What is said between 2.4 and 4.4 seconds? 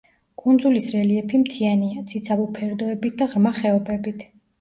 ფერდოებით და ღრმა ხეობებით.